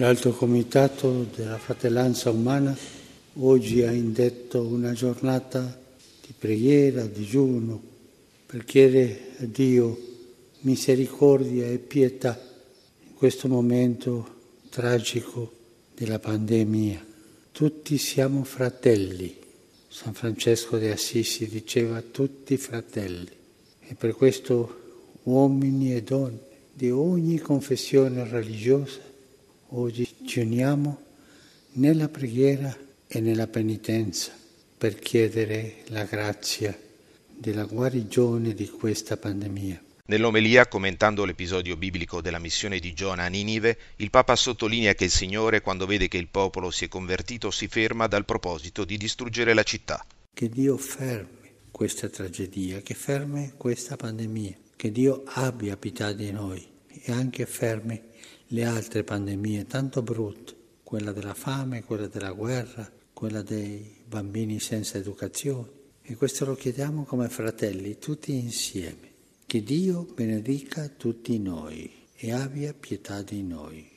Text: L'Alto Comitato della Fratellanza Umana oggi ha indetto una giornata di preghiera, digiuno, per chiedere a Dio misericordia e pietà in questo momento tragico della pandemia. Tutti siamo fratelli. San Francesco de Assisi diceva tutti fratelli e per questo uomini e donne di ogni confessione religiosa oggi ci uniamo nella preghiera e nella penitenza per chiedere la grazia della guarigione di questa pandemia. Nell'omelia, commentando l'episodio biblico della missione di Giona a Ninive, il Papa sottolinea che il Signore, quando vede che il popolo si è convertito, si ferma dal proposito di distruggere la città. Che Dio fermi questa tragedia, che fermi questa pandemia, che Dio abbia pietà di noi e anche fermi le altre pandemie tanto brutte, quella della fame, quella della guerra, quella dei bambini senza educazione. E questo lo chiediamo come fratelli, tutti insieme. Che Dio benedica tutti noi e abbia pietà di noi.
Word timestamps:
L'Alto 0.00 0.30
Comitato 0.30 1.26
della 1.34 1.58
Fratellanza 1.58 2.30
Umana 2.30 2.72
oggi 3.40 3.82
ha 3.82 3.90
indetto 3.90 4.62
una 4.62 4.92
giornata 4.92 5.76
di 6.24 6.32
preghiera, 6.38 7.04
digiuno, 7.04 7.82
per 8.46 8.64
chiedere 8.64 9.32
a 9.40 9.44
Dio 9.46 9.98
misericordia 10.60 11.66
e 11.66 11.78
pietà 11.78 12.40
in 13.08 13.14
questo 13.14 13.48
momento 13.48 14.36
tragico 14.68 15.52
della 15.96 16.20
pandemia. 16.20 17.04
Tutti 17.50 17.98
siamo 17.98 18.44
fratelli. 18.44 19.36
San 19.88 20.14
Francesco 20.14 20.78
de 20.78 20.92
Assisi 20.92 21.48
diceva 21.48 22.00
tutti 22.02 22.56
fratelli 22.56 23.32
e 23.80 23.94
per 23.96 24.14
questo 24.14 24.80
uomini 25.24 25.92
e 25.92 26.04
donne 26.04 26.38
di 26.72 26.88
ogni 26.88 27.38
confessione 27.38 28.22
religiosa 28.28 29.07
oggi 29.70 30.08
ci 30.26 30.40
uniamo 30.40 31.02
nella 31.72 32.08
preghiera 32.08 32.74
e 33.06 33.20
nella 33.20 33.46
penitenza 33.46 34.32
per 34.76 34.98
chiedere 34.98 35.82
la 35.86 36.04
grazia 36.04 36.76
della 37.26 37.64
guarigione 37.64 38.54
di 38.54 38.68
questa 38.68 39.16
pandemia. 39.16 39.82
Nell'omelia, 40.06 40.66
commentando 40.68 41.24
l'episodio 41.24 41.76
biblico 41.76 42.22
della 42.22 42.38
missione 42.38 42.78
di 42.78 42.94
Giona 42.94 43.24
a 43.24 43.28
Ninive, 43.28 43.76
il 43.96 44.08
Papa 44.08 44.36
sottolinea 44.36 44.94
che 44.94 45.04
il 45.04 45.10
Signore, 45.10 45.60
quando 45.60 45.84
vede 45.84 46.08
che 46.08 46.16
il 46.16 46.28
popolo 46.28 46.70
si 46.70 46.86
è 46.86 46.88
convertito, 46.88 47.50
si 47.50 47.68
ferma 47.68 48.06
dal 48.06 48.24
proposito 48.24 48.84
di 48.84 48.96
distruggere 48.96 49.52
la 49.52 49.64
città. 49.64 50.04
Che 50.32 50.48
Dio 50.48 50.78
fermi 50.78 51.50
questa 51.70 52.08
tragedia, 52.08 52.80
che 52.80 52.94
fermi 52.94 53.52
questa 53.58 53.96
pandemia, 53.96 54.56
che 54.76 54.90
Dio 54.90 55.24
abbia 55.26 55.76
pietà 55.76 56.12
di 56.12 56.30
noi 56.32 56.76
e 57.02 57.12
anche 57.12 57.46
fermi 57.46 58.00
le 58.48 58.64
altre 58.64 59.04
pandemie 59.04 59.66
tanto 59.66 60.02
brutte, 60.02 60.54
quella 60.82 61.12
della 61.12 61.34
fame, 61.34 61.84
quella 61.84 62.06
della 62.06 62.32
guerra, 62.32 62.90
quella 63.12 63.42
dei 63.42 63.96
bambini 64.06 64.58
senza 64.58 64.96
educazione. 64.96 65.76
E 66.02 66.16
questo 66.16 66.46
lo 66.46 66.54
chiediamo 66.54 67.04
come 67.04 67.28
fratelli, 67.28 67.98
tutti 67.98 68.32
insieme. 68.32 69.12
Che 69.44 69.62
Dio 69.62 70.06
benedica 70.14 70.88
tutti 70.88 71.38
noi 71.38 71.92
e 72.14 72.32
abbia 72.32 72.72
pietà 72.72 73.20
di 73.22 73.42
noi. 73.42 73.86